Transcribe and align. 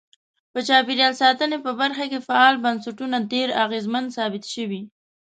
په 0.51 0.59
چاپیریال 0.67 1.13
ساتنې 1.21 1.57
په 1.65 1.71
برخه 1.81 2.05
کې 2.11 2.25
فعال 2.27 2.55
بنسټونه 2.63 3.17
ډیر 3.33 3.47
اغیزمن 3.65 4.05
ثابت 4.15 4.43
شوي. 4.53 4.81